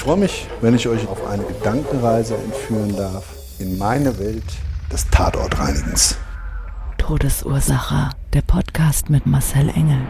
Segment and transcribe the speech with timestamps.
[0.00, 3.22] Ich freue mich, wenn ich euch auf eine Gedankenreise entführen darf
[3.58, 4.46] in meine Welt
[4.90, 6.16] des Tatortreinigens.
[6.96, 8.08] Todesursache.
[8.32, 10.00] Der Podcast mit Marcel Engel.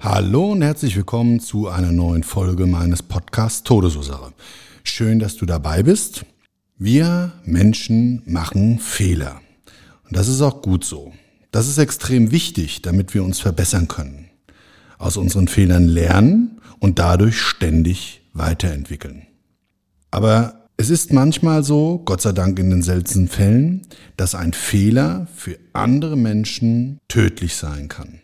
[0.00, 4.32] Hallo und herzlich willkommen zu einer neuen Folge meines Podcasts Todesursache.
[4.82, 6.26] Schön, dass du dabei bist.
[6.78, 9.40] Wir Menschen machen Fehler.
[10.04, 11.12] Und das ist auch gut so.
[11.52, 14.30] Das ist extrem wichtig, damit wir uns verbessern können.
[14.98, 19.26] Aus unseren Fehlern lernen und dadurch ständig weiterentwickeln.
[20.10, 23.82] Aber es ist manchmal so, Gott sei Dank in den seltensten Fällen,
[24.16, 28.20] dass ein Fehler für andere Menschen tödlich sein kann.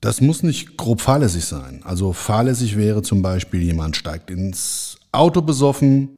[0.00, 1.80] Das muss nicht grob fahrlässig sein.
[1.84, 6.16] Also fahrlässig wäre zum Beispiel, jemand steigt ins Auto besoffen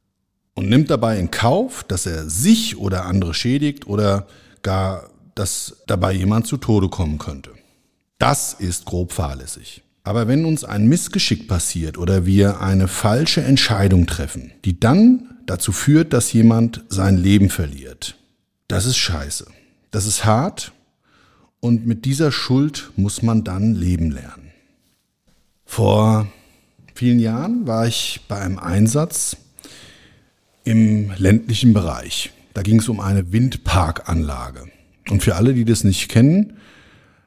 [0.55, 4.25] und nimmt dabei in Kauf, dass er sich oder andere schädigt oder
[4.63, 7.51] gar, dass dabei jemand zu Tode kommen könnte.
[8.17, 9.84] Das ist grob fahrlässig.
[10.05, 15.71] Aber wenn uns ein Missgeschick passiert oder wir eine falsche Entscheidung treffen, die dann dazu
[15.71, 18.15] führt, dass jemand sein Leben verliert,
[18.67, 19.47] das ist scheiße.
[19.89, 20.71] Das ist hart
[21.59, 24.51] und mit dieser Schuld muss man dann leben lernen.
[25.65, 26.27] Vor
[26.93, 29.37] vielen Jahren war ich bei einem Einsatz
[30.63, 32.31] im ländlichen Bereich.
[32.53, 34.65] Da ging es um eine Windparkanlage.
[35.09, 36.57] Und für alle, die das nicht kennen,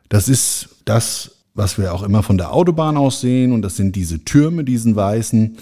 [0.08, 3.52] das ist das, was wir auch immer von der Autobahn aus sehen.
[3.52, 5.56] Und das sind diese Türme, diesen weißen,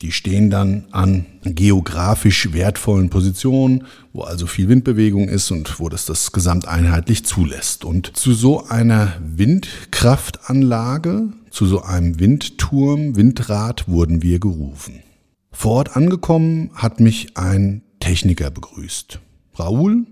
[0.00, 6.06] die stehen dann an geografisch wertvollen Positionen, wo also viel Windbewegung ist und wo das
[6.06, 7.84] das gesamteinheitlich zulässt.
[7.84, 15.00] Und zu so einer Windkraftanlage, zu so einem Windturm, Windrad wurden wir gerufen.
[15.50, 19.18] Vor Ort angekommen hat mich ein Techniker begrüßt.
[19.56, 20.06] Raoul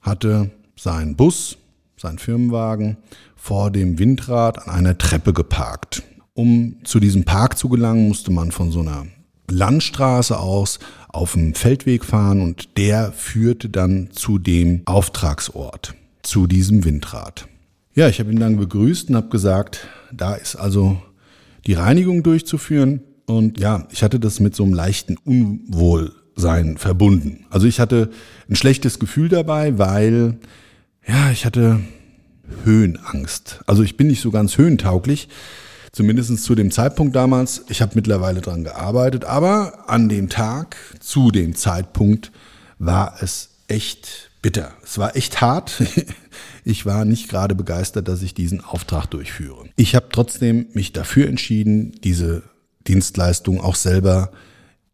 [0.00, 1.58] hatte seinen Bus,
[1.96, 2.98] seinen Firmenwagen
[3.36, 6.02] vor dem Windrad an einer Treppe geparkt.
[6.34, 9.06] Um zu diesem Park zu gelangen, musste man von so einer
[9.50, 16.84] Landstraße aus auf dem Feldweg fahren und der führte dann zu dem Auftragsort, zu diesem
[16.84, 17.48] Windrad.
[17.94, 21.00] Ja, ich habe ihn dann begrüßt und habe gesagt, da ist also
[21.66, 23.00] die Reinigung durchzuführen.
[23.24, 27.46] Und ja, ich hatte das mit so einem leichten Unwohlsein verbunden.
[27.48, 28.10] Also ich hatte
[28.50, 30.38] ein schlechtes Gefühl dabei, weil
[31.06, 31.80] ja, ich hatte
[32.64, 33.60] Höhenangst.
[33.66, 35.28] Also ich bin nicht so ganz höhentauglich.
[35.92, 37.64] Zumindest zu dem Zeitpunkt damals.
[37.68, 42.32] Ich habe mittlerweile dran gearbeitet, aber an dem Tag, zu dem Zeitpunkt,
[42.78, 44.72] war es echt bitter.
[44.84, 45.82] Es war echt hart.
[46.68, 49.66] Ich war nicht gerade begeistert, dass ich diesen Auftrag durchführe.
[49.76, 52.42] Ich habe trotzdem mich dafür entschieden, diese
[52.88, 54.32] Dienstleistung auch selber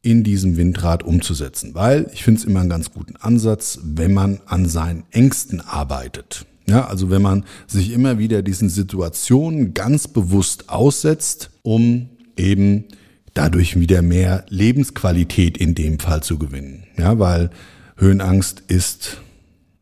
[0.02, 4.40] in diesem Windrad umzusetzen, weil ich finde es immer einen ganz guten Ansatz, wenn man
[4.46, 6.44] an seinen Ängsten arbeitet.
[6.66, 12.84] Ja, also wenn man sich immer wieder diesen Situationen ganz bewusst aussetzt, um eben
[13.34, 16.84] dadurch wieder mehr Lebensqualität in dem Fall zu gewinnen.
[16.96, 17.50] Ja, weil
[17.96, 19.20] Höhenangst ist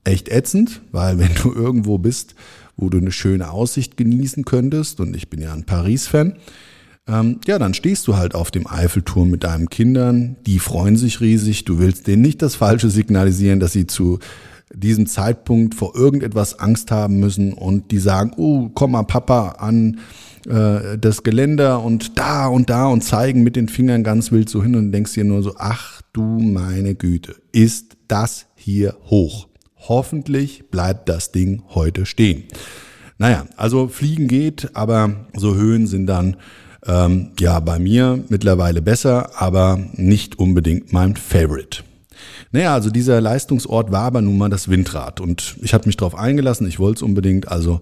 [0.04, 2.34] echt ätzend, weil wenn du irgendwo bist,
[2.76, 6.36] wo du eine schöne Aussicht genießen könntest, und ich bin ja ein Paris-Fan,
[7.08, 11.20] ähm, ja, dann stehst du halt auf dem Eiffelturm mit deinen Kindern, die freuen sich
[11.20, 14.18] riesig, du willst denen nicht das Falsche signalisieren, dass sie zu
[14.72, 19.98] diesem Zeitpunkt vor irgendetwas Angst haben müssen und die sagen, oh, komm mal Papa an
[20.46, 24.62] äh, das Geländer und da und da und zeigen mit den Fingern ganz wild so
[24.62, 29.48] hin und denkst dir nur so, ach du meine Güte, ist das hier hoch?
[29.76, 32.44] Hoffentlich bleibt das Ding heute stehen.
[33.18, 36.36] Naja, also Fliegen geht, aber so Höhen sind dann
[36.86, 41.82] ähm, ja bei mir mittlerweile besser, aber nicht unbedingt mein Favorite.
[42.52, 46.14] Naja, also dieser Leistungsort war aber nun mal das Windrad und ich hatte mich darauf
[46.14, 47.80] eingelassen, ich wollte es unbedingt, also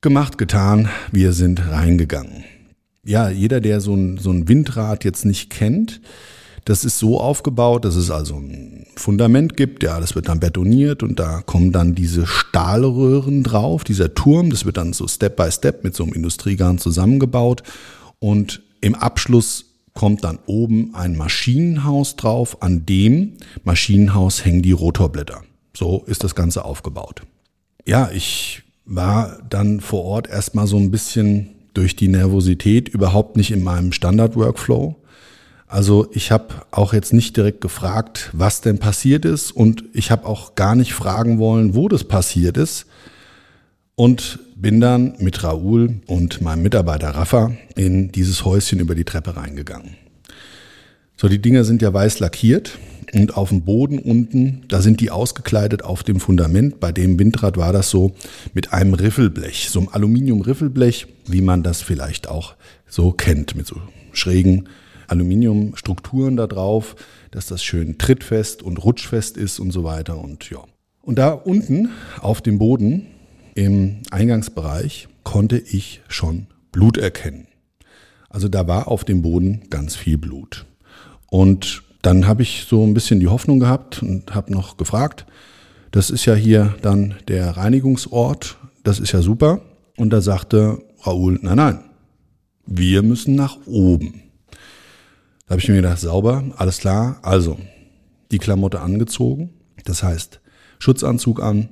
[0.00, 2.44] gemacht, getan, wir sind reingegangen.
[3.04, 6.00] ja, jeder, der so ein, so ein Windrad jetzt nicht kennt,
[6.64, 11.02] das ist so aufgebaut, dass es also ein Fundament gibt, ja, das wird dann betoniert
[11.02, 15.50] und da kommen dann diese Stahlröhren drauf, dieser Turm, das wird dann so Step by
[15.50, 17.62] Step mit so einem Industriegarn zusammengebaut
[18.18, 25.42] und im Abschluss kommt dann oben ein Maschinenhaus drauf, an dem Maschinenhaus hängen die Rotorblätter.
[25.76, 27.22] So ist das Ganze aufgebaut.
[27.86, 33.50] Ja, ich war dann vor Ort erstmal so ein bisschen durch die Nervosität überhaupt nicht
[33.50, 34.96] in meinem Standard-Workflow.
[35.72, 40.26] Also ich habe auch jetzt nicht direkt gefragt, was denn passiert ist und ich habe
[40.26, 42.84] auch gar nicht fragen wollen, wo das passiert ist.
[43.94, 49.34] Und bin dann mit Raoul und meinem Mitarbeiter Rafa in dieses Häuschen über die Treppe
[49.34, 49.96] reingegangen.
[51.16, 52.78] So, die Dinger sind ja weiß lackiert
[53.14, 56.80] und auf dem Boden unten, da sind die ausgekleidet auf dem Fundament.
[56.80, 58.14] Bei dem Windrad war das so
[58.52, 63.76] mit einem Riffelblech, so einem Aluminium-Riffelblech, wie man das vielleicht auch so kennt, mit so
[64.12, 64.68] schrägen
[65.12, 66.96] Aluminiumstrukturen da drauf,
[67.30, 70.64] dass das schön trittfest und rutschfest ist und so weiter und ja.
[71.02, 73.06] Und da unten auf dem Boden
[73.54, 77.46] im Eingangsbereich konnte ich schon Blut erkennen.
[78.30, 80.64] Also da war auf dem Boden ganz viel Blut.
[81.26, 85.26] Und dann habe ich so ein bisschen die Hoffnung gehabt und habe noch gefragt,
[85.90, 89.60] das ist ja hier dann der Reinigungsort, das ist ja super.
[89.96, 91.84] Und da sagte Raoul, nein, nein,
[92.66, 94.22] wir müssen nach oben.
[95.52, 97.18] Da habe ich mir gedacht, sauber, alles klar.
[97.20, 97.58] Also
[98.30, 99.50] die Klamotte angezogen,
[99.84, 100.40] das heißt
[100.78, 101.68] Schutzanzug an.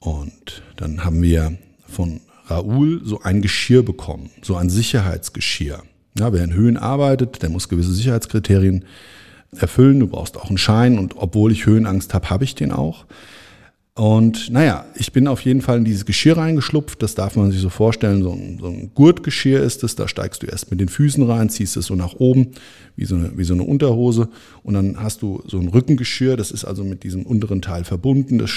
[0.00, 1.56] Und dann haben wir
[1.86, 5.80] von Raoul so ein Geschirr bekommen, so ein Sicherheitsgeschirr.
[6.18, 8.84] Ja, wer in Höhen arbeitet, der muss gewisse Sicherheitskriterien
[9.56, 10.00] erfüllen.
[10.00, 13.06] Du brauchst auch einen Schein und obwohl ich Höhenangst habe, habe ich den auch.
[13.98, 17.02] Und naja, ich bin auf jeden Fall in dieses Geschirr reingeschlupft.
[17.02, 18.22] Das darf man sich so vorstellen.
[18.22, 19.96] So ein, so ein Gurtgeschirr ist es.
[19.96, 22.52] Da steigst du erst mit den Füßen rein, ziehst es so nach oben,
[22.94, 24.28] wie so, eine, wie so eine Unterhose.
[24.62, 26.36] Und dann hast du so ein Rückengeschirr.
[26.36, 28.38] Das ist also mit diesem unteren Teil verbunden.
[28.38, 28.52] Das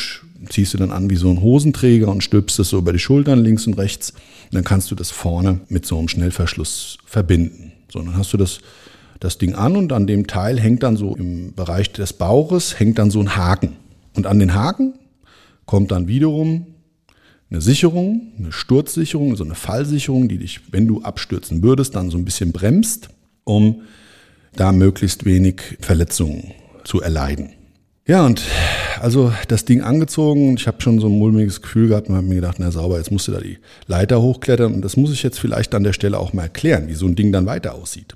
[0.48, 3.40] ziehst du dann an wie so ein Hosenträger und stülpst es so über die Schultern
[3.40, 4.12] links und rechts.
[4.12, 7.72] Und dann kannst du das vorne mit so einem Schnellverschluss verbinden.
[7.92, 8.60] So, dann hast du das
[9.20, 13.00] das Ding an und an dem Teil hängt dann so im Bereich des Bauches hängt
[13.00, 13.78] dann so ein Haken.
[14.14, 14.94] Und an den Haken
[15.72, 16.66] kommt dann wiederum
[17.50, 22.18] eine Sicherung, eine Sturzsicherung, so eine Fallsicherung, die dich, wenn du abstürzen würdest, dann so
[22.18, 23.08] ein bisschen bremst,
[23.46, 23.84] um
[24.54, 26.52] da möglichst wenig Verletzungen
[26.84, 27.52] zu erleiden.
[28.06, 28.42] Ja, und
[29.00, 32.36] also das Ding angezogen, ich habe schon so ein mulmiges Gefühl gehabt und habe mir
[32.36, 33.58] gedacht, na sauber, jetzt musst du da die
[33.88, 36.96] Leiter hochklettern und das muss ich jetzt vielleicht an der Stelle auch mal erklären, wie
[36.96, 38.14] so ein Ding dann weiter aussieht.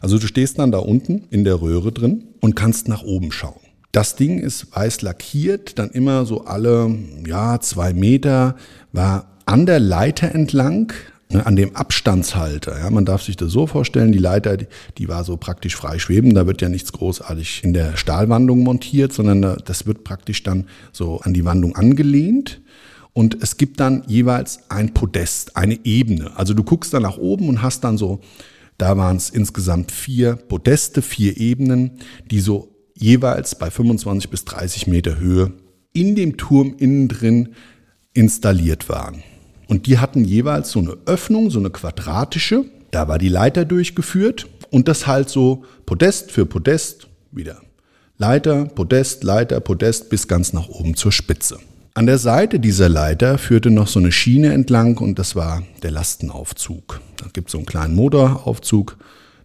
[0.00, 3.67] Also du stehst dann da unten in der Röhre drin und kannst nach oben schauen.
[3.92, 6.94] Das Ding ist weiß lackiert, dann immer so alle,
[7.26, 8.56] ja, zwei Meter,
[8.92, 10.92] war an der Leiter entlang,
[11.30, 12.78] ne, an dem Abstandshalter.
[12.78, 14.66] Ja, man darf sich das so vorstellen, die Leiter, die,
[14.98, 19.12] die war so praktisch frei schweben, da wird ja nichts großartig in der Stahlwandung montiert,
[19.14, 22.60] sondern das wird praktisch dann so an die Wandung angelehnt.
[23.14, 26.36] Und es gibt dann jeweils ein Podest, eine Ebene.
[26.36, 28.20] Also du guckst dann nach oben und hast dann so,
[28.76, 31.98] da waren es insgesamt vier Podeste, vier Ebenen,
[32.30, 35.52] die so jeweils bei 25 bis 30 Meter Höhe
[35.92, 37.54] in dem Turm innen drin
[38.12, 39.22] installiert waren.
[39.68, 42.64] Und die hatten jeweils so eine Öffnung, so eine quadratische.
[42.90, 47.60] Da war die Leiter durchgeführt und das halt so Podest für Podest wieder.
[48.16, 51.58] Leiter, Podest, Leiter, Podest bis ganz nach oben zur Spitze.
[51.94, 55.90] An der Seite dieser Leiter führte noch so eine Schiene entlang und das war der
[55.90, 57.00] Lastenaufzug.
[57.16, 58.96] Da gibt es so einen kleinen Motoraufzug,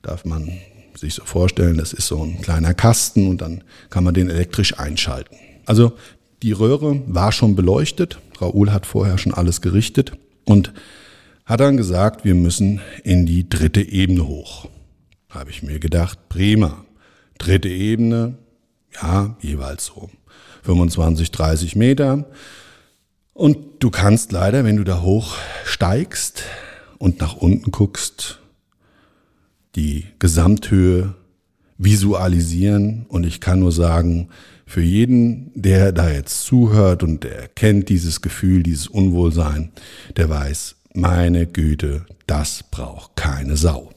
[0.02, 0.50] darf man
[0.96, 4.80] sich so vorstellen, das ist so ein kleiner Kasten und dann kann man den elektrisch
[4.80, 5.36] einschalten.
[5.66, 5.94] Also
[6.42, 8.20] die Röhre war schon beleuchtet.
[8.40, 10.14] Raoul hat vorher schon alles gerichtet
[10.46, 10.74] und
[11.46, 14.68] hat dann gesagt, wir müssen in die dritte Ebene hoch.
[15.30, 16.86] Habe ich mir gedacht, prima.
[17.38, 18.38] Dritte Ebene,
[19.02, 20.10] ja, jeweils so
[20.64, 22.26] 25, 30 Meter.
[23.34, 25.36] Und du kannst leider, wenn du da hoch
[25.66, 26.44] steigst
[27.00, 28.40] und nach unten guckst,
[29.76, 31.16] die Gesamthöhe
[31.78, 33.06] visualisieren.
[33.08, 34.30] Und ich kann nur sagen,
[34.66, 39.72] für jeden, der da jetzt zuhört und der kennt dieses Gefühl, dieses Unwohlsein,
[40.16, 43.92] der weiß, meine Güte, das braucht keine Sau.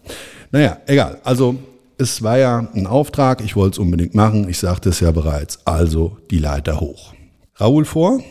[0.51, 1.21] Naja, egal.
[1.25, 1.57] Also
[1.99, 5.61] es war ja ein Auftrag, ich wollte es unbedingt machen, ich sagte es ja bereits,
[5.65, 7.15] also die Leiter hoch.
[7.57, 8.23] Raoul vor,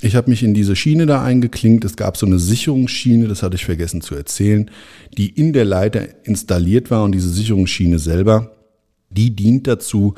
[0.00, 1.84] ich habe mich in diese Schiene da eingeklinkt.
[1.84, 4.70] Es gab so eine Sicherungsschiene, das hatte ich vergessen zu erzählen,
[5.16, 7.02] die in der Leiter installiert war.
[7.02, 8.52] Und diese Sicherungsschiene selber,
[9.10, 10.14] die dient dazu,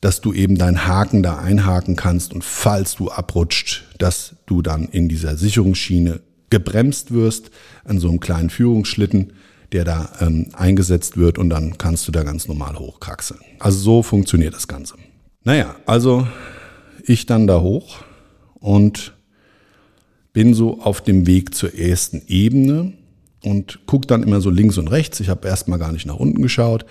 [0.00, 4.88] dass du eben deinen Haken da einhaken kannst und falls du abrutscht, dass du dann
[4.88, 6.20] in dieser Sicherungsschiene
[6.50, 7.50] gebremst wirst
[7.84, 9.32] an so einem kleinen Führungsschlitten,
[9.72, 13.40] der da ähm, eingesetzt wird und dann kannst du da ganz normal hochkraxeln.
[13.58, 14.94] Also so funktioniert das Ganze.
[15.44, 16.26] Naja, also
[17.04, 17.98] ich dann da hoch
[18.54, 19.17] und
[20.38, 22.92] bin so auf dem Weg zur ersten Ebene
[23.42, 25.18] und guck dann immer so links und rechts.
[25.18, 26.86] Ich habe erstmal gar nicht nach unten geschaut.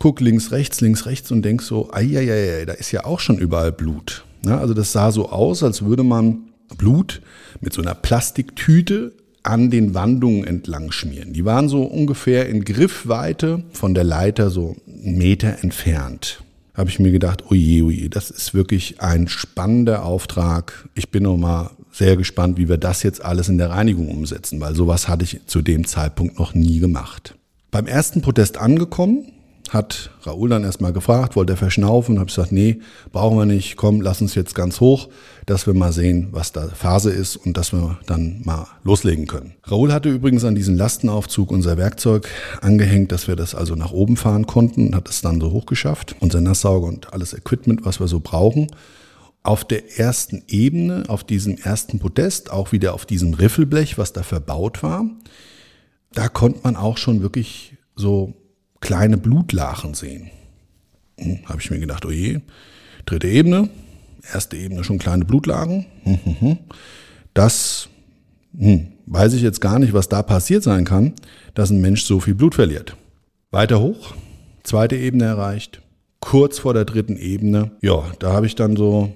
[0.00, 3.70] Guck links, rechts, links, rechts und denk so, ei, da ist ja auch schon überall
[3.70, 4.24] Blut.
[4.44, 6.38] Ja, also das sah so aus, als würde man
[6.76, 7.22] Blut
[7.60, 9.12] mit so einer Plastiktüte
[9.44, 11.34] an den Wandungen entlang schmieren.
[11.34, 16.42] Die waren so ungefähr in Griffweite von der Leiter so einen Meter entfernt.
[16.74, 20.88] Habe ich mir gedacht, oje, oje, das ist wirklich ein spannender Auftrag.
[20.94, 24.60] Ich bin noch mal sehr gespannt, wie wir das jetzt alles in der Reinigung umsetzen,
[24.60, 27.34] weil sowas hatte ich zu dem Zeitpunkt noch nie gemacht.
[27.70, 29.32] Beim ersten Protest angekommen,
[29.70, 32.18] hat Raoul dann erstmal gefragt, wollte er verschnaufen?
[32.18, 32.80] Habe ich gesagt, nee,
[33.12, 33.76] brauchen wir nicht.
[33.76, 35.08] Komm, lass uns jetzt ganz hoch,
[35.46, 39.54] dass wir mal sehen, was da Phase ist und dass wir dann mal loslegen können.
[39.64, 42.28] Raoul hatte übrigens an diesen Lastenaufzug unser Werkzeug
[42.60, 46.14] angehängt, dass wir das also nach oben fahren konnten hat es dann so hochgeschafft.
[46.20, 48.68] Unser Nasssauger und alles Equipment, was wir so brauchen.
[49.46, 54.24] Auf der ersten Ebene, auf diesem ersten Podest, auch wieder auf diesem Riffelblech, was da
[54.24, 55.08] verbaut war,
[56.12, 58.34] da konnte man auch schon wirklich so
[58.80, 60.32] kleine Blutlachen sehen.
[61.16, 62.40] Hm, Habe ich mir gedacht, oh je,
[63.04, 63.68] dritte Ebene,
[64.32, 65.86] erste Ebene schon kleine Blutlagen.
[66.02, 66.58] Hm, hm, hm.
[67.32, 67.88] Das
[68.58, 71.12] hm, weiß ich jetzt gar nicht, was da passiert sein kann,
[71.54, 72.96] dass ein Mensch so viel Blut verliert.
[73.52, 74.16] Weiter hoch,
[74.64, 75.82] zweite Ebene erreicht,
[76.18, 77.70] kurz vor der dritten Ebene.
[77.80, 79.12] Ja, da habe ich dann so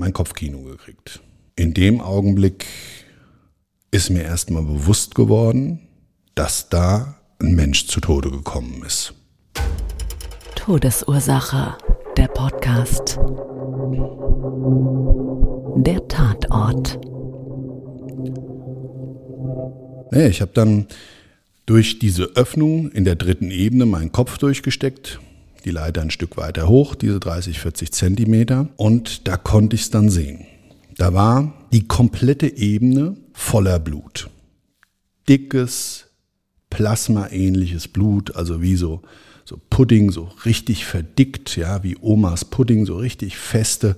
[0.00, 1.20] mein Kopfkino gekriegt.
[1.56, 2.66] In dem Augenblick
[3.90, 5.80] ist mir erstmal bewusst geworden,
[6.34, 9.14] dass da ein Mensch zu Tode gekommen ist.
[10.54, 11.76] Todesursache,
[12.16, 13.18] der Podcast.
[15.76, 16.98] Der Tatort.
[20.12, 20.86] Ich habe dann
[21.66, 25.20] durch diese Öffnung in der dritten Ebene meinen Kopf durchgesteckt,
[25.62, 29.90] die Leiter ein Stück weiter hoch, diese 30, 40 Zentimeter, und da konnte ich es
[29.90, 30.46] dann sehen.
[30.96, 34.28] Da war die komplette Ebene voller Blut.
[35.28, 36.06] Dickes,
[36.68, 39.02] plasmaähnliches Blut, also wie so,
[39.44, 43.96] so Pudding, so richtig verdickt, ja, wie Omas Pudding, so richtig feste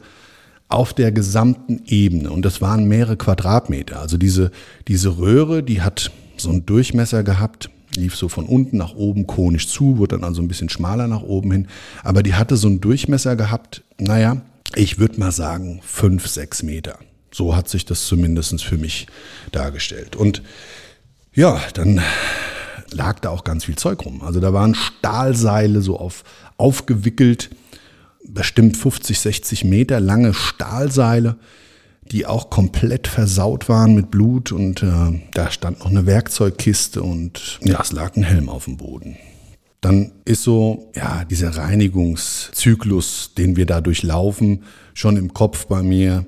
[0.69, 2.31] auf der gesamten Ebene.
[2.31, 4.01] Und das waren mehrere Quadratmeter.
[4.01, 4.51] Also diese,
[4.89, 9.69] diese Röhre, die hat so einen Durchmesser gehabt, lief so von unten nach oben konisch
[9.69, 11.69] zu, wurde dann also ein bisschen schmaler nach oben hin.
[12.03, 14.43] Aber die hatte so einen Durchmesser gehabt, naja,
[14.75, 16.99] ich würde mal sagen, fünf, sechs Meter.
[17.31, 19.07] So hat sich das zumindest für mich
[19.53, 20.17] dargestellt.
[20.17, 20.43] Und
[21.35, 22.01] ja, dann
[22.91, 24.23] lag da auch ganz viel Zeug rum.
[24.23, 26.25] Also da waren Stahlseile so auf,
[26.59, 27.51] aufgewickelt,
[28.25, 31.37] bestimmt 50, 60 Meter lange Stahlseile,
[32.13, 37.59] die auch komplett versaut waren mit Blut und äh, da stand noch eine Werkzeugkiste und
[37.63, 39.17] ja, es lag ein Helm auf dem Boden.
[39.81, 44.63] Dann ist so, ja, dieser Reinigungszyklus, den wir da durchlaufen,
[44.95, 46.25] schon im Kopf bei mir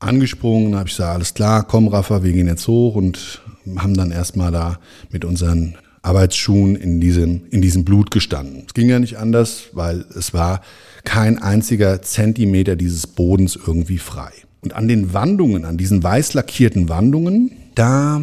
[0.00, 0.72] angesprungen.
[0.72, 3.42] Da habe ich gesagt, alles klar, komm Rafa, wir gehen jetzt hoch und
[3.76, 4.80] haben dann erstmal da
[5.10, 8.64] mit unseren Arbeitsschuhen in diesem, in diesem Blut gestanden.
[8.66, 10.62] Es ging ja nicht anders, weil es war
[11.04, 14.32] kein einziger Zentimeter dieses Bodens irgendwie frei.
[14.60, 18.20] Und an den Wandungen, an diesen weiß lackierten Wandungen, da,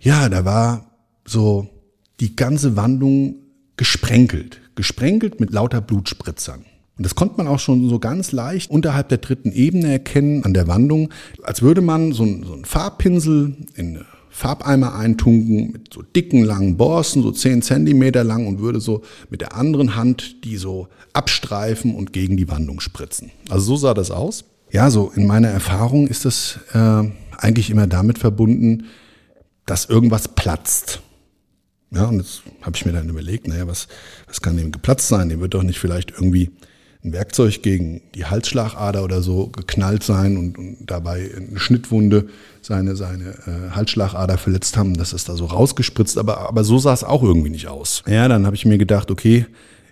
[0.00, 0.90] ja, da war
[1.24, 1.68] so
[2.20, 3.36] die ganze Wandung
[3.76, 4.60] gesprenkelt.
[4.74, 6.64] Gesprenkelt mit lauter Blutspritzern.
[6.96, 10.54] Und das konnte man auch schon so ganz leicht unterhalb der dritten Ebene erkennen an
[10.54, 11.10] der Wandung,
[11.42, 14.00] als würde man so einen, so Farbpinsel in
[14.30, 19.40] Farbeimer eintunken mit so dicken, langen Borsten, so 10 Zentimeter lang und würde so mit
[19.40, 23.30] der anderen Hand die so abstreifen und gegen die Wandung spritzen.
[23.48, 24.44] Also so sah das aus.
[24.70, 27.02] Ja, so in meiner Erfahrung ist das äh,
[27.38, 28.86] eigentlich immer damit verbunden,
[29.64, 31.00] dass irgendwas platzt.
[31.90, 33.88] Ja, und jetzt habe ich mir dann überlegt, naja, was,
[34.26, 35.28] was kann dem geplatzt sein?
[35.28, 36.50] Dem wird doch nicht vielleicht irgendwie
[37.04, 42.28] ein Werkzeug gegen die Halsschlagader oder so geknallt sein und, und dabei eine Schnittwunde
[42.62, 46.92] seine, seine äh, Halsschlagader verletzt haben, das ist da so rausgespritzt, aber, aber so sah
[46.92, 48.02] es auch irgendwie nicht aus.
[48.08, 49.46] Ja, dann habe ich mir gedacht, okay,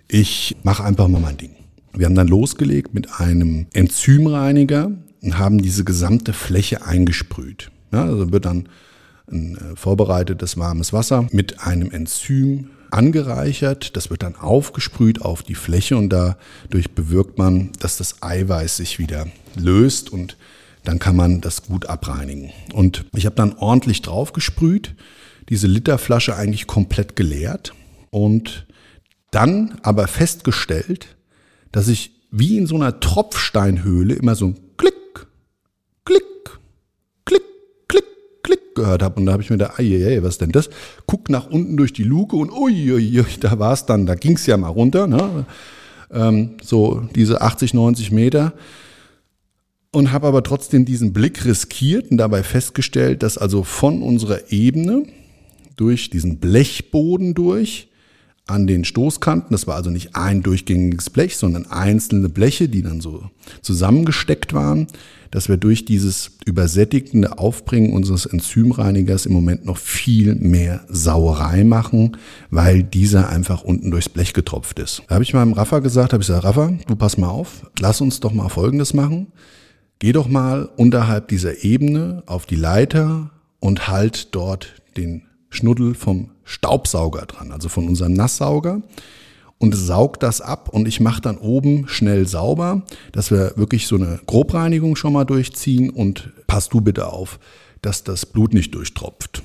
[0.09, 1.55] ich mache einfach mal mein Ding.
[1.97, 7.71] Wir haben dann losgelegt mit einem Enzymreiniger und haben diese gesamte Fläche eingesprüht.
[7.91, 8.69] Ja, also wird dann
[9.31, 15.55] ein äh, vorbereitetes warmes Wasser mit einem Enzym angereichert, das wird dann aufgesprüht auf die
[15.55, 20.37] Fläche und dadurch bewirkt man, dass das Eiweiß sich wieder löst und
[20.83, 22.51] dann kann man das gut abreinigen.
[22.73, 24.95] Und ich habe dann ordentlich drauf gesprüht,
[25.49, 27.73] diese Literflasche eigentlich komplett geleert
[28.11, 28.65] und
[29.31, 31.15] dann aber festgestellt,
[31.75, 35.27] dass ich wie in so einer Tropfsteinhöhle immer so ein Klick,
[36.05, 36.23] Klick,
[37.25, 37.43] Klick,
[37.89, 38.05] Klick,
[38.43, 39.19] Klick gehört habe.
[39.19, 40.69] Und da habe ich mir da, ey, was denn das?
[41.05, 44.45] Guck nach unten durch die Luke und uiuiui, da war es dann, da ging es
[44.45, 45.45] ja mal runter, ne?
[46.11, 48.53] Ähm, so diese 80, 90 Meter.
[49.91, 55.07] Und habe aber trotzdem diesen Blick riskiert und dabei festgestellt, dass also von unserer Ebene
[55.75, 57.89] durch diesen Blechboden durch
[58.47, 59.49] an den Stoßkanten.
[59.51, 63.29] Das war also nicht ein durchgängiges Blech, sondern einzelne Bleche, die dann so
[63.61, 64.87] zusammengesteckt waren,
[65.31, 72.17] dass wir durch dieses übersättigende Aufbringen unseres Enzymreinigers im Moment noch viel mehr Sauerei machen,
[72.51, 75.01] weil dieser einfach unten durchs Blech getropft ist.
[75.07, 77.99] Da habe ich meinem Raffa gesagt, habe ich gesagt, Raffa, du pass mal auf, lass
[77.99, 79.27] uns doch mal Folgendes machen.
[79.99, 86.29] Geh doch mal unterhalb dieser Ebene auf die Leiter und halt dort den Schnuddel vom
[86.45, 88.81] Staubsauger dran, also von unserem Nasssauger
[89.57, 93.95] und saugt das ab und ich mache dann oben schnell sauber, dass wir wirklich so
[93.95, 97.39] eine Grobreinigung schon mal durchziehen und pass du bitte auf,
[97.81, 99.43] dass das Blut nicht durchtropft.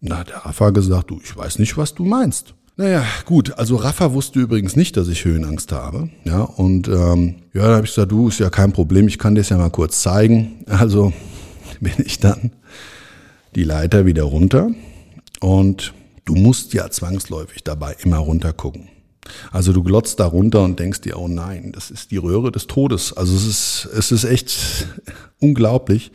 [0.00, 2.54] Na, der Rafa gesagt, du, ich weiß nicht, was du meinst.
[2.76, 6.10] Naja, gut, also Rafa wusste übrigens nicht, dass ich Höhenangst habe.
[6.24, 9.34] Ja, und ähm, ja, da habe ich gesagt, du, ist ja kein Problem, ich kann
[9.34, 10.64] dir das ja mal kurz zeigen.
[10.66, 11.12] Also
[11.80, 12.52] bin ich dann
[13.56, 14.70] die Leiter wieder runter
[15.40, 15.92] und
[16.28, 18.88] du musst ja zwangsläufig dabei immer runter gucken.
[19.50, 22.66] Also du glotzt da runter und denkst dir, oh nein, das ist die Röhre des
[22.66, 23.14] Todes.
[23.14, 24.86] Also es ist, es ist echt
[25.40, 26.12] unglaublich,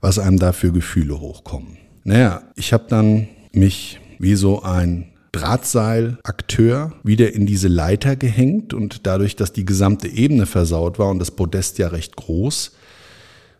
[0.00, 1.78] was einem da für Gefühle hochkommen.
[2.04, 9.06] Naja, ich habe dann mich wie so ein Drahtseilakteur wieder in diese Leiter gehängt und
[9.06, 12.72] dadurch, dass die gesamte Ebene versaut war und das Podest ja recht groß,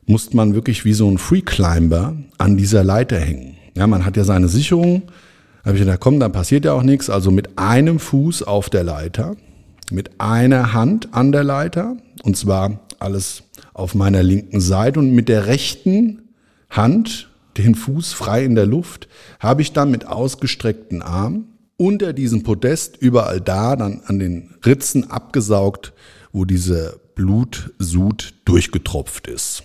[0.06, 3.56] musste man wirklich wie so ein Freeclimber an dieser Leiter hängen.
[3.76, 5.02] Ja, man hat ja seine Sicherung.
[5.66, 7.10] Da habe ich gedacht, komm, dann passiert ja auch nichts.
[7.10, 9.34] Also mit einem Fuß auf der Leiter,
[9.90, 13.42] mit einer Hand an der Leiter, und zwar alles
[13.74, 16.28] auf meiner linken Seite und mit der rechten
[16.70, 19.08] Hand, den Fuß frei in der Luft,
[19.40, 25.10] habe ich dann mit ausgestreckten Armen unter diesem Podest überall da dann an den Ritzen
[25.10, 25.94] abgesaugt,
[26.30, 29.64] wo diese Blutsud durchgetropft ist.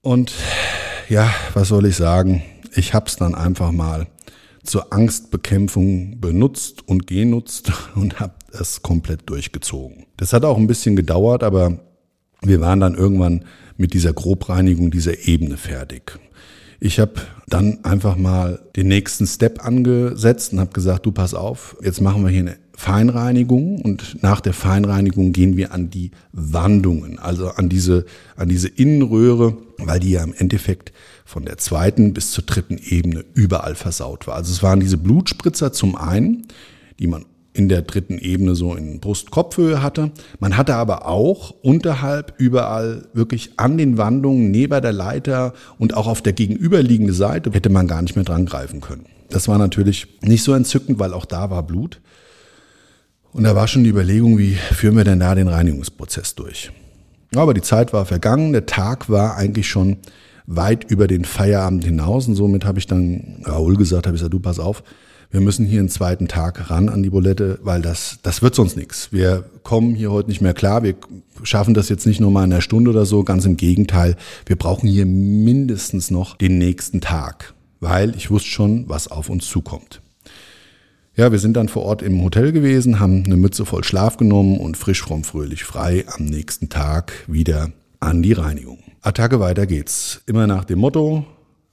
[0.00, 0.32] Und
[1.10, 2.42] ja, was soll ich sagen?
[2.74, 4.06] Ich habe es dann einfach mal
[4.62, 10.06] zur Angstbekämpfung benutzt und genutzt und habe es komplett durchgezogen.
[10.16, 11.78] Das hat auch ein bisschen gedauert, aber
[12.42, 13.44] wir waren dann irgendwann
[13.76, 16.18] mit dieser Grobreinigung dieser Ebene fertig.
[16.80, 17.14] Ich habe
[17.46, 22.24] dann einfach mal den nächsten Step angesetzt und habe gesagt, du pass auf, jetzt machen
[22.24, 27.68] wir hier eine Feinreinigung und nach der Feinreinigung gehen wir an die Wandungen, also an
[27.68, 30.92] diese, an diese Innenröhre, weil die ja im Endeffekt
[31.24, 34.36] von der zweiten bis zur dritten Ebene überall versaut war.
[34.36, 36.46] Also es waren diese Blutspritzer zum einen,
[36.98, 40.10] die man in der dritten Ebene so in Brust-Kopfhöhe hatte.
[40.40, 46.06] Man hatte aber auch unterhalb überall wirklich an den Wandungen, neben der Leiter und auch
[46.06, 49.06] auf der gegenüberliegenden Seite hätte man gar nicht mehr dran greifen können.
[49.28, 52.00] Das war natürlich nicht so entzückend, weil auch da war Blut.
[53.32, 56.70] Und da war schon die Überlegung, wie führen wir denn da den Reinigungsprozess durch?
[57.34, 59.98] Aber die Zeit war vergangen, der Tag war eigentlich schon
[60.46, 64.34] weit über den Feierabend hinaus und somit habe ich dann Raoul gesagt, habe ich gesagt,
[64.34, 64.82] du pass auf,
[65.32, 68.76] wir müssen hier einen zweiten Tag ran an die Bulette, weil das, das wird sonst
[68.76, 69.10] nichts.
[69.12, 70.82] Wir kommen hier heute nicht mehr klar.
[70.82, 70.94] Wir
[71.42, 73.24] schaffen das jetzt nicht nur mal in einer Stunde oder so.
[73.24, 74.16] Ganz im Gegenteil.
[74.44, 79.48] Wir brauchen hier mindestens noch den nächsten Tag, weil ich wusste schon, was auf uns
[79.48, 80.02] zukommt.
[81.16, 84.58] Ja, wir sind dann vor Ort im Hotel gewesen, haben eine Mütze voll Schlaf genommen
[84.58, 88.78] und frisch, fromm, fröhlich, frei am nächsten Tag wieder an die Reinigung.
[89.02, 90.22] Attacke, weiter geht's.
[90.26, 91.26] Immer nach dem Motto,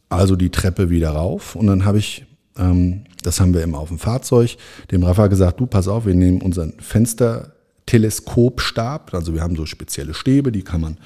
[0.10, 1.56] also die Treppe wieder rauf.
[1.56, 2.26] Und dann habe ich
[2.58, 4.58] ähm, das haben wir immer auf dem Fahrzeug.
[4.92, 9.14] Dem Rafa gesagt, du pass auf, wir nehmen unseren Fensterteleskopstab.
[9.14, 10.98] Also wir haben so spezielle Stäbe, die kann man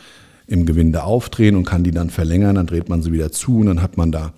[0.46, 2.56] im Gewinde aufdrehen und kann die dann verlängern.
[2.56, 4.34] Dann dreht man sie wieder zu und dann hat man da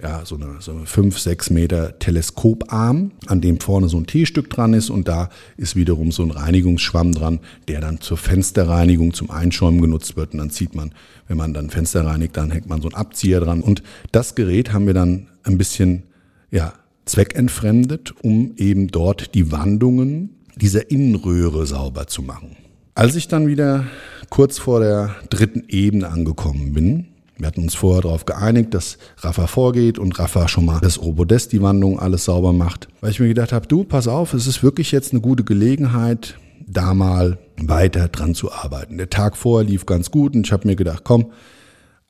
[0.00, 4.50] ja, so eine, so eine 5, 6 Meter Teleskoparm, an dem vorne so ein T-Stück
[4.50, 9.30] dran ist und da ist wiederum so ein Reinigungsschwamm dran, der dann zur Fensterreinigung, zum
[9.30, 10.92] Einschäumen genutzt wird und dann zieht man,
[11.28, 13.82] wenn man dann Fenster reinigt, dann hängt man so einen Abzieher dran und
[14.12, 16.02] das Gerät haben wir dann ein bisschen,
[16.50, 16.74] ja,
[17.06, 22.56] zweckentfremdet, um eben dort die Wandungen dieser Innenröhre sauber zu machen.
[22.94, 23.86] Als ich dann wieder
[24.28, 27.06] kurz vor der dritten Ebene angekommen bin,
[27.38, 31.52] wir hatten uns vorher darauf geeinigt, dass Rafa vorgeht und Rafa schon mal das Robodest,
[31.52, 32.88] die Wandung, alles sauber macht.
[33.00, 36.38] Weil ich mir gedacht habe, du, pass auf, es ist wirklich jetzt eine gute Gelegenheit,
[36.66, 38.96] da mal weiter dran zu arbeiten.
[38.96, 41.32] Der Tag vorher lief ganz gut und ich habe mir gedacht, komm,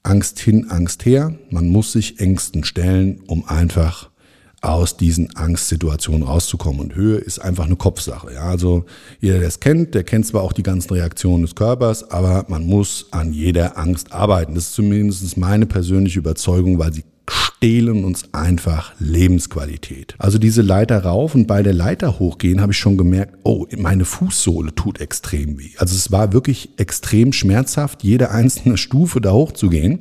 [0.02, 1.34] Angst hin, Angst her.
[1.50, 4.10] Man muss sich Ängsten stellen, um einfach
[4.62, 6.80] aus diesen Angstsituationen rauszukommen.
[6.80, 8.32] Und Höhe ist einfach eine Kopfsache.
[8.34, 8.84] Ja, also
[9.20, 12.66] jeder, der es kennt, der kennt zwar auch die ganzen Reaktionen des Körpers, aber man
[12.66, 14.54] muss an jeder Angst arbeiten.
[14.54, 20.14] Das ist zumindest meine persönliche Überzeugung, weil sie stehlen uns einfach Lebensqualität.
[20.18, 24.04] Also diese Leiter rauf und bei der Leiter hochgehen habe ich schon gemerkt, oh, meine
[24.04, 25.70] Fußsohle tut extrem weh.
[25.78, 30.00] Also es war wirklich extrem schmerzhaft, jede einzelne Stufe da hochzugehen.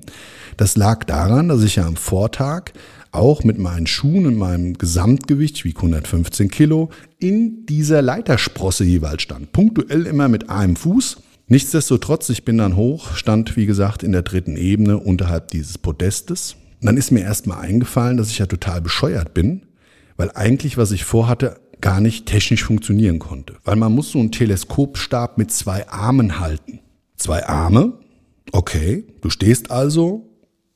[0.57, 2.71] Das lag daran, dass ich ja am Vortag
[3.15, 9.51] auch mit meinen Schuhen und meinem Gesamtgewicht, wie 115 Kilo, in dieser Leitersprosse jeweils stand.
[9.51, 11.17] Punktuell immer mit einem Fuß.
[11.47, 16.55] Nichtsdestotrotz, ich bin dann hoch, stand wie gesagt in der dritten Ebene unterhalb dieses Podestes.
[16.81, 19.63] Und dann ist mir erstmal eingefallen, dass ich ja total bescheuert bin,
[20.17, 23.55] weil eigentlich, was ich vorhatte, gar nicht technisch funktionieren konnte.
[23.63, 26.79] Weil man muss so einen Teleskopstab mit zwei Armen halten.
[27.17, 27.93] Zwei Arme,
[28.51, 30.29] okay, du stehst also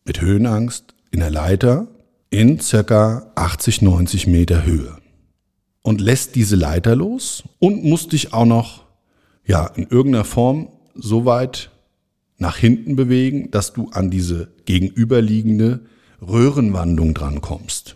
[0.05, 1.87] mit Höhenangst in der Leiter
[2.29, 4.97] in circa 80, 90 Meter Höhe
[5.81, 8.83] und lässt diese Leiter los und musst dich auch noch
[9.45, 11.71] ja in irgendeiner Form so weit
[12.37, 15.81] nach hinten bewegen, dass du an diese gegenüberliegende
[16.21, 17.95] Röhrenwandung drankommst.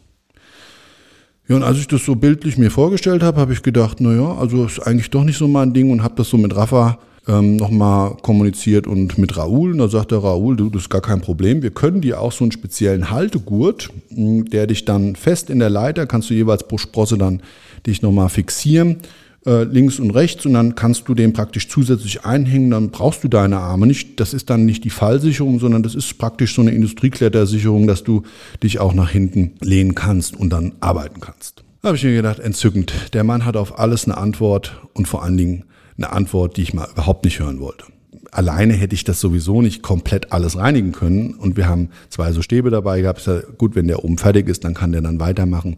[1.48, 4.66] Ja, und als ich das so bildlich mir vorgestellt habe, habe ich gedacht, naja, also
[4.66, 8.16] ist eigentlich doch nicht so mein Ding und habe das so mit Rafa ähm, nochmal
[8.22, 9.72] kommuniziert und mit Raoul.
[9.72, 11.62] Und da sagte Raoul, du, das ist gar kein Problem.
[11.62, 15.70] Wir können dir auch so einen speziellen Haltegurt, hm, der dich dann fest in der
[15.70, 17.42] Leiter, kannst du jeweils pro Sprosse dann
[17.88, 18.98] dich nochmal fixieren,
[19.46, 20.46] äh, links und rechts.
[20.46, 22.72] Und dann kannst du den praktisch zusätzlich einhängen.
[22.72, 24.20] Dann brauchst du deine Arme nicht.
[24.20, 28.24] Das ist dann nicht die Fallsicherung, sondern das ist praktisch so eine Industrieklettersicherung, dass du
[28.62, 31.64] dich auch nach hinten lehnen kannst und dann arbeiten kannst.
[31.82, 32.94] Da habe ich mir gedacht, entzückend.
[33.14, 35.66] Der Mann hat auf alles eine Antwort und vor allen Dingen
[35.98, 37.86] eine Antwort, die ich mal überhaupt nicht hören wollte.
[38.32, 41.36] Alleine hätte ich das sowieso nicht komplett alles reinigen können.
[41.36, 43.26] Und wir haben zwei so Stäbe dabei gehabt.
[43.26, 45.78] Ja, gut, wenn der oben fertig ist, dann kann der dann weitermachen.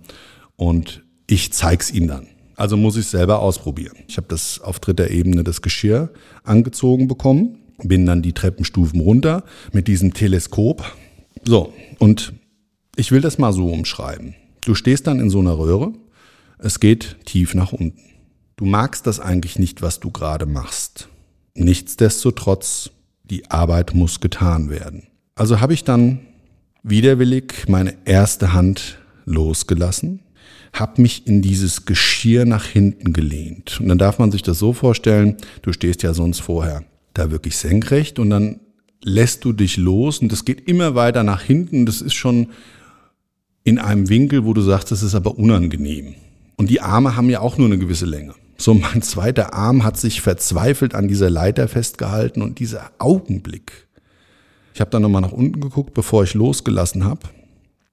[0.56, 2.28] Und ich zeig's ihm dann.
[2.56, 3.98] Also muss ich selber ausprobieren.
[4.08, 6.10] Ich habe das auf dritter Ebene das Geschirr
[6.44, 10.86] angezogen bekommen, bin dann die Treppenstufen runter mit diesem Teleskop.
[11.44, 12.34] So, und
[12.96, 14.36] ich will das mal so umschreiben.
[14.64, 15.92] Du stehst dann in so einer Röhre,
[16.60, 18.02] es geht tief nach unten.
[18.58, 21.10] Du magst das eigentlich nicht, was du gerade machst.
[21.56, 22.90] Nichtsdestotrotz,
[23.24, 25.08] die Arbeit muss getan werden.
[25.36, 26.20] Also habe ich dann
[26.82, 30.22] widerwillig meine erste Hand losgelassen,
[30.72, 33.82] habe mich in dieses Geschirr nach hinten gelehnt.
[33.82, 37.58] Und dann darf man sich das so vorstellen, du stehst ja sonst vorher da wirklich
[37.58, 38.62] senkrecht und dann
[39.04, 41.86] lässt du dich los und das geht immer weiter nach hinten.
[41.86, 42.48] Das ist schon
[43.66, 46.16] in einem Winkel, wo du sagst, das ist aber unangenehm.
[46.56, 48.34] Und die Arme haben ja auch nur eine gewisse Länge.
[48.58, 53.88] So mein zweiter Arm hat sich verzweifelt an dieser Leiter festgehalten und dieser Augenblick.
[54.74, 57.22] Ich habe dann nochmal nach unten geguckt, bevor ich losgelassen habe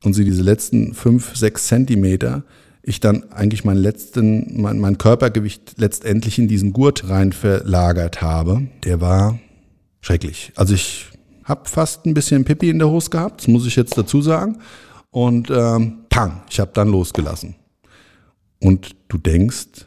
[0.03, 2.45] und sie diese letzten fünf, sechs Zentimeter,
[2.83, 8.67] ich dann eigentlich mein letzten, mein, mein Körpergewicht letztendlich in diesen Gurt rein verlagert habe.
[8.83, 9.39] Der war
[10.01, 10.53] schrecklich.
[10.57, 11.07] Also ich
[11.45, 14.59] habe fast ein bisschen Pipi in der Hose gehabt, das muss ich jetzt dazu sagen.
[15.11, 17.55] Und ähm, pang, ich habe dann losgelassen.
[18.61, 19.87] Und du denkst,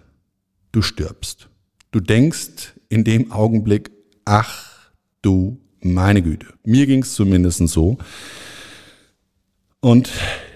[0.76, 1.50] du stirbst.
[1.92, 3.92] Du denkst in dem Augenblick,
[4.26, 6.48] ach du meine Güte.
[6.64, 7.98] Mir ging es zumindest so.
[9.80, 10.10] Und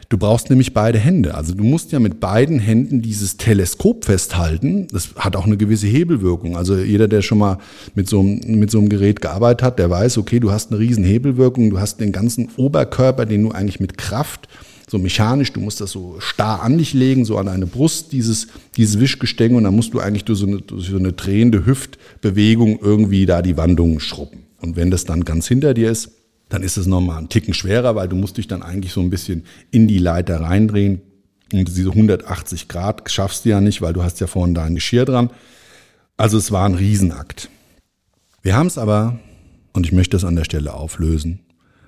[0.10, 1.36] du brauchst nämlich beide Hände.
[1.36, 4.88] Also du musst ja mit beiden Händen dieses Teleskop festhalten.
[4.88, 6.58] Das hat auch eine gewisse Hebelwirkung.
[6.58, 7.60] Also jeder, der schon mal
[7.96, 10.80] mit so, einem, mit so einem Gerät gearbeitet hat, der weiß, okay, du hast eine
[10.80, 11.70] riesen Hebelwirkung.
[11.70, 14.50] Du hast den ganzen Oberkörper, den du eigentlich mit Kraft
[14.90, 18.48] so mechanisch, du musst das so starr an dich legen, so an deine Brust, dieses,
[18.76, 22.80] dieses Wischgestänge und dann musst du eigentlich durch so eine, durch so eine drehende Hüftbewegung
[22.80, 24.46] irgendwie da die Wandungen schrubben.
[24.62, 26.12] Und wenn das dann ganz hinter dir ist,
[26.50, 29.12] dann ist es nochmal ein Ticken schwerer, weil du musst dich dann eigentlich so ein
[29.12, 31.02] bisschen in die Leiter reindrehen.
[31.54, 35.06] Und diese 180 Grad schaffst du ja nicht, weil du hast ja vorne dein Geschirr
[35.06, 35.30] dran.
[36.18, 37.50] Also es war ein Riesenakt.
[38.42, 39.20] Wir haben es aber,
[39.74, 41.40] und ich möchte es an der Stelle auflösen,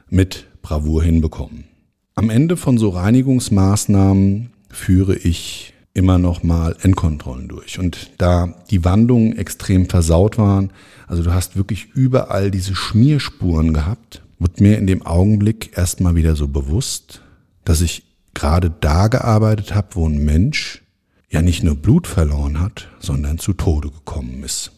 [0.09, 1.70] mit Bravour hinbekommen.
[2.15, 7.79] Am Ende von so Reinigungsmaßnahmen führe ich immer noch mal Endkontrollen durch.
[7.79, 10.71] Und da die Wandungen extrem versaut waren,
[11.07, 16.35] also du hast wirklich überall diese Schmierspuren gehabt, wird mir in dem Augenblick erstmal wieder
[16.35, 17.21] so bewusst,
[17.65, 20.81] dass ich gerade da gearbeitet habe, wo ein Mensch
[21.29, 24.71] ja nicht nur Blut verloren hat, sondern zu Tode gekommen ist.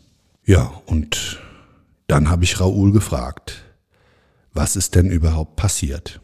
[0.46, 1.41] Ja, und
[2.08, 3.63] dann habe ich Raoul gefragt,
[4.54, 6.19] was ist denn überhaupt passiert?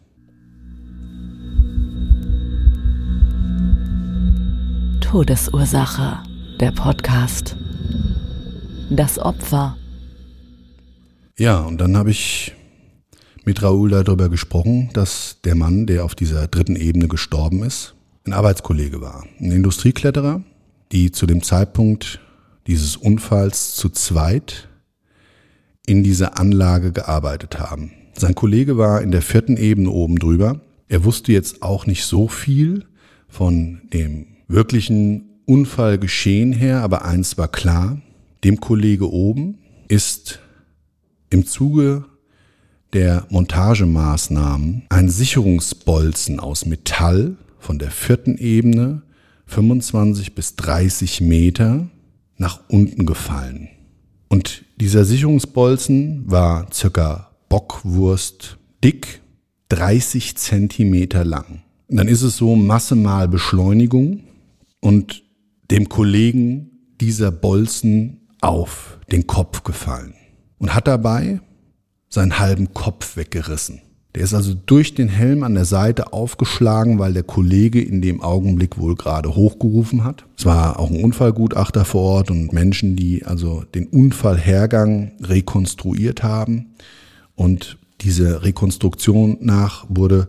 [5.09, 6.19] Todesursache,
[6.59, 7.57] der Podcast.
[8.91, 9.75] Das Opfer.
[11.35, 12.53] Ja, und dann habe ich
[13.43, 18.33] mit Raoul darüber gesprochen, dass der Mann, der auf dieser dritten Ebene gestorben ist, ein
[18.33, 19.25] Arbeitskollege war.
[19.39, 20.43] Ein Industriekletterer,
[20.91, 22.19] die zu dem Zeitpunkt
[22.67, 24.69] dieses Unfalls zu zweit
[25.87, 27.93] in dieser Anlage gearbeitet haben.
[28.13, 32.27] Sein Kollege war in der vierten Ebene oben drüber Er wusste jetzt auch nicht so
[32.27, 32.85] viel
[33.27, 38.01] von dem wirklichen Unfallgeschehen her, aber eins war klar,
[38.43, 40.39] dem Kollege oben ist
[41.29, 42.05] im Zuge
[42.93, 49.03] der Montagemaßnahmen ein Sicherungsbolzen aus Metall von der vierten Ebene
[49.45, 51.87] 25 bis 30 Meter
[52.37, 53.69] nach unten gefallen.
[54.27, 59.21] Und dieser Sicherungsbolzen war circa Bockwurst dick,
[59.69, 61.61] 30 Zentimeter lang.
[61.87, 64.23] Und dann ist es so Masse mal Beschleunigung
[64.81, 65.23] und
[65.71, 70.13] dem Kollegen dieser Bolzen auf den Kopf gefallen
[70.57, 71.41] und hat dabei
[72.09, 73.81] seinen halben Kopf weggerissen.
[74.15, 78.21] Der ist also durch den Helm an der Seite aufgeschlagen, weil der Kollege in dem
[78.21, 80.25] Augenblick wohl gerade hochgerufen hat.
[80.35, 86.73] Es war auch ein Unfallgutachter vor Ort und Menschen, die also den Unfallhergang rekonstruiert haben.
[87.35, 90.27] Und diese Rekonstruktion nach wurde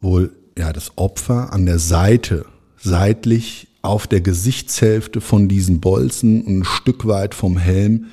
[0.00, 2.46] wohl ja das Opfer an der Seite
[2.78, 8.06] seitlich auf der Gesichtshälfte von diesen Bolzen und ein Stück weit vom Helm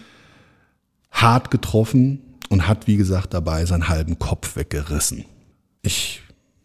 [1.12, 5.26] hart getroffen und hat, wie gesagt, dabei seinen halben Kopf weggerissen.
[5.82, 6.22] Ich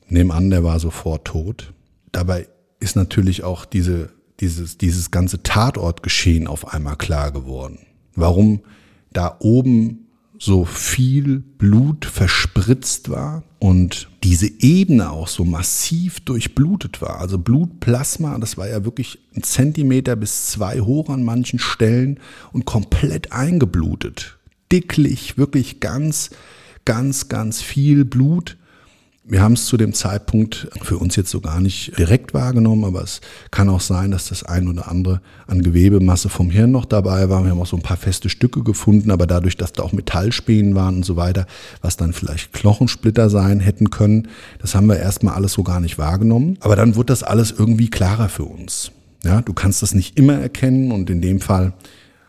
[0.08, 1.72] nehme an, der war sofort tot.
[2.12, 4.10] Dabei ist natürlich auch diese,
[4.40, 7.78] dieses, dieses ganze Tatortgeschehen auf einmal klar geworden.
[8.14, 8.60] Warum
[9.12, 10.06] da oben
[10.38, 17.20] so viel Blut verspritzt war und diese Ebene auch so massiv durchblutet war.
[17.20, 22.18] Also Blutplasma, das war ja wirklich ein Zentimeter bis zwei hoch an manchen Stellen
[22.52, 24.36] und komplett eingeblutet
[24.72, 26.30] dicklich, wirklich ganz,
[26.84, 28.56] ganz, ganz viel Blut.
[29.24, 33.02] Wir haben es zu dem Zeitpunkt für uns jetzt so gar nicht direkt wahrgenommen, aber
[33.02, 33.20] es
[33.52, 37.44] kann auch sein, dass das ein oder andere an Gewebemasse vom Hirn noch dabei war.
[37.44, 40.74] Wir haben auch so ein paar feste Stücke gefunden, aber dadurch, dass da auch Metallspänen
[40.74, 41.46] waren und so weiter,
[41.82, 44.26] was dann vielleicht Knochensplitter sein hätten können,
[44.58, 46.58] das haben wir erstmal alles so gar nicht wahrgenommen.
[46.58, 48.90] Aber dann wird das alles irgendwie klarer für uns.
[49.24, 51.74] Ja, du kannst das nicht immer erkennen und in dem Fall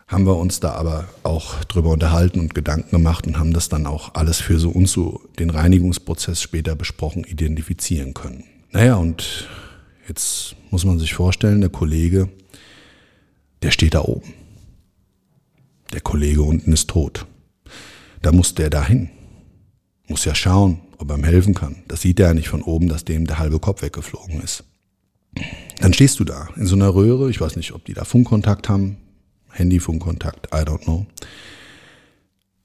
[0.06, 3.86] haben wir uns da aber auch drüber unterhalten und Gedanken gemacht und haben das dann
[3.86, 8.44] auch alles für so uns so den Reinigungsprozess später besprochen identifizieren können.
[8.70, 9.48] Naja, und
[10.08, 12.28] jetzt muss man sich vorstellen, der Kollege,
[13.62, 14.34] der steht da oben.
[15.92, 17.26] Der Kollege unten ist tot.
[18.20, 19.10] Da muss der dahin.
[20.08, 21.76] Muss ja schauen, ob er ihm helfen kann.
[21.88, 24.64] Das sieht er ja nicht von oben, dass dem der halbe Kopf weggeflogen ist.
[25.78, 27.30] Dann stehst du da in so einer Röhre.
[27.30, 28.96] Ich weiß nicht, ob die da Funkkontakt haben.
[29.54, 31.06] Handyfunkkontakt, I don't know.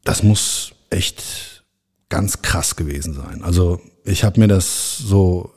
[0.04, 1.64] Das muss echt
[2.10, 3.44] ganz krass gewesen sein.
[3.44, 5.54] Also ich habe mir das so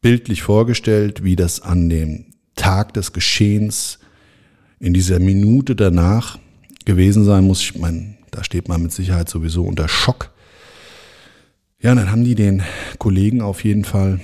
[0.00, 3.98] bildlich vorgestellt, wie das an dem Tag des Geschehens
[4.78, 6.38] in dieser Minute danach
[6.84, 7.60] gewesen sein muss.
[7.60, 10.32] Ich meine, da steht man mit Sicherheit sowieso unter Schock.
[11.80, 12.62] Ja, dann haben die den
[12.98, 14.20] Kollegen auf jeden Fall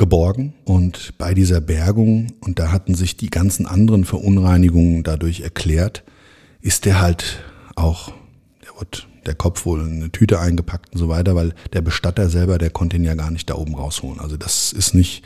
[0.00, 6.04] geborgen und bei dieser Bergung, und da hatten sich die ganzen anderen Verunreinigungen dadurch erklärt,
[6.62, 7.44] ist der halt
[7.76, 8.10] auch,
[8.64, 12.30] der wird der Kopf wohl in eine Tüte eingepackt und so weiter, weil der Bestatter
[12.30, 14.20] selber, der konnte ihn ja gar nicht da oben rausholen.
[14.20, 15.22] Also das ist nicht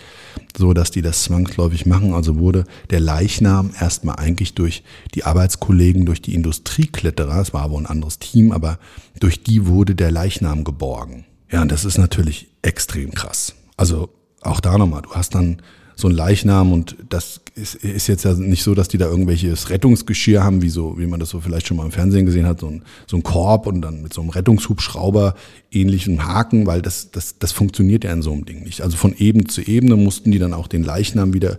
[0.56, 2.12] so, dass die das zwangsläufig machen.
[2.12, 4.82] Also wurde der Leichnam erstmal eigentlich durch
[5.14, 8.80] die Arbeitskollegen, durch die Industriekletterer, es war aber ein anderes Team, aber
[9.20, 11.26] durch die wurde der Leichnam geborgen.
[11.48, 13.54] Ja, und das ist natürlich extrem krass.
[13.76, 14.08] Also
[14.44, 15.58] auch da nochmal, du hast dann
[15.96, 19.70] so ein Leichnam und das ist, ist jetzt ja nicht so, dass die da irgendwelches
[19.70, 22.60] Rettungsgeschirr haben, wie so, wie man das so vielleicht schon mal im Fernsehen gesehen hat,
[22.60, 25.34] so ein, so ein Korb und dann mit so einem Rettungshubschrauber
[25.70, 28.80] ähnlichen Haken, weil das, das, das funktioniert ja in so einem Ding nicht.
[28.80, 31.58] Also von Ebene zu Ebene mussten die dann auch den Leichnam wieder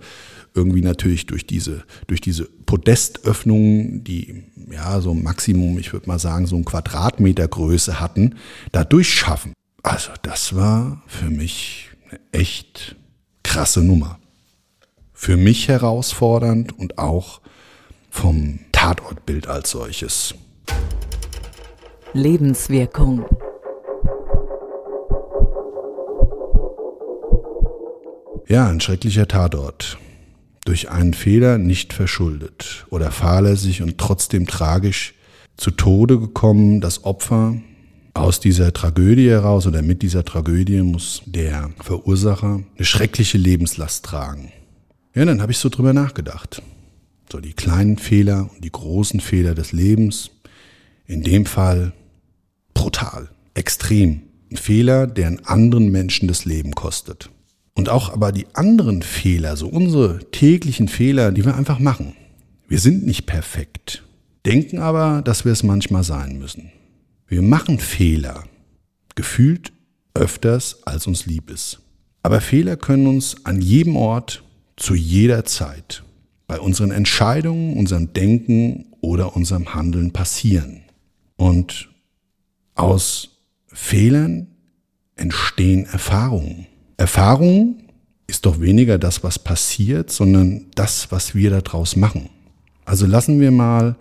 [0.54, 6.48] irgendwie natürlich durch diese, durch diese Podestöffnungen, die ja so Maximum, ich würde mal sagen,
[6.48, 8.36] so ein Quadratmeter Größe hatten,
[8.72, 9.54] da durchschaffen.
[9.84, 11.90] Also das war für mich
[12.32, 12.96] echt
[13.44, 14.20] krasse Nummer.
[15.14, 17.42] Für mich herausfordernd und auch
[18.10, 20.36] vom Tatortbild als solches.
[22.14, 23.26] Lebenswirkung.
[28.48, 29.98] Ja, ein schrecklicher Tatort.
[30.66, 35.14] Durch einen Fehler nicht verschuldet oder fahrlässig und trotzdem tragisch
[35.58, 36.82] zu Tode gekommen.
[36.82, 37.56] Das Opfer
[38.16, 44.52] aus dieser Tragödie heraus oder mit dieser Tragödie muss der Verursacher eine schreckliche Lebenslast tragen.
[45.14, 46.62] Ja, dann habe ich so drüber nachgedacht.
[47.32, 50.32] So die kleinen Fehler und die großen Fehler des Lebens.
[51.06, 51.94] In dem Fall
[52.74, 54.22] brutal, extrem.
[54.50, 57.30] Ein Fehler, der einen anderen Menschen das Leben kostet.
[57.74, 62.14] Und auch aber die anderen Fehler, so unsere täglichen Fehler, die wir einfach machen.
[62.68, 64.04] Wir sind nicht perfekt,
[64.46, 66.72] denken aber, dass wir es manchmal sein müssen.
[67.28, 68.44] Wir machen Fehler,
[69.16, 69.74] gefühlt
[70.14, 71.82] öfters, als uns lieb ist.
[72.24, 74.44] Aber Fehler können uns an jedem Ort,
[74.78, 76.04] zu jeder Zeit,
[76.48, 80.82] bei unseren Entscheidungen, unserem Denken oder unserem Handeln passieren.
[81.38, 81.90] Und
[82.76, 84.48] aus Fehlern
[85.16, 86.68] entstehen Erfahrungen.
[86.98, 87.84] Erfahrungen
[88.28, 92.30] ist doch weniger das, was passiert, sondern das, was wir daraus machen.
[92.86, 93.96] Also lassen wir mal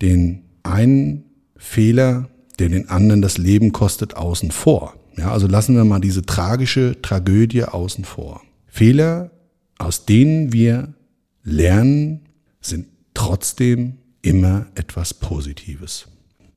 [0.00, 1.24] den einen
[1.56, 2.28] Fehler,
[2.60, 4.94] der den anderen das Leben kostet, außen vor.
[5.16, 8.42] Ja, also lassen wir mal diese tragische Tragödie außen vor.
[8.66, 9.30] Fehler,
[9.78, 10.94] aus denen wir
[11.42, 12.20] lernen,
[12.60, 16.06] sind trotzdem immer etwas Positives.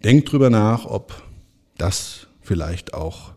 [0.04, 1.24] Denk drüber nach, ob
[1.78, 3.34] das vielleicht auch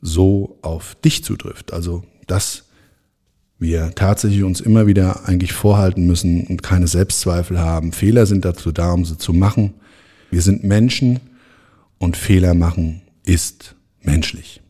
[0.00, 1.72] so auf dich zutrifft.
[1.72, 2.64] Also, dass
[3.58, 7.92] wir tatsächlich uns immer wieder eigentlich vorhalten müssen und keine Selbstzweifel haben.
[7.92, 9.74] Fehler sind dazu da, um sie zu machen.
[10.30, 11.20] Wir sind Menschen
[12.00, 14.60] und Fehler machen ist menschlich.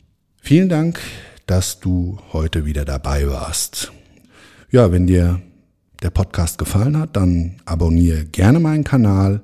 [0.41, 0.99] Vielen Dank,
[1.47, 3.91] dass du heute wieder dabei warst.
[4.69, 5.41] Ja, wenn dir
[6.03, 9.43] der Podcast gefallen hat, dann abonniere gerne meinen Kanal.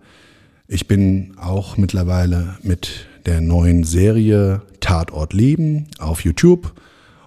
[0.68, 6.74] Ich bin auch mittlerweile mit der neuen Serie Tatort Leben auf YouTube.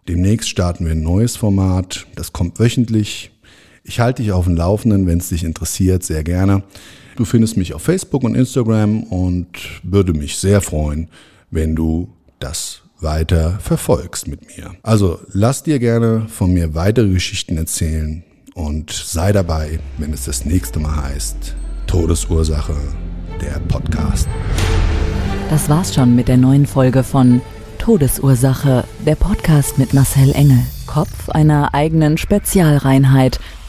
[0.09, 2.07] Demnächst starten wir ein neues Format.
[2.17, 3.31] Das kommt wöchentlich.
[3.83, 6.65] Ich halte dich auf dem Laufenden, wenn es dich interessiert, sehr gerne.
[7.21, 9.49] Du findest mich auf Facebook und Instagram und
[9.83, 11.11] würde mich sehr freuen,
[11.51, 14.71] wenn du das weiter verfolgst mit mir.
[14.83, 20.47] Also lass dir gerne von mir weitere Geschichten erzählen und sei dabei, wenn es das
[20.47, 21.55] nächste Mal heißt
[21.87, 22.75] Todesursache,
[23.43, 24.27] der Podcast.
[25.51, 27.43] Das war's schon mit der neuen Folge von
[27.77, 33.41] Todesursache, der Podcast mit Marcel Engel, Kopf einer eigenen Spezialreinheit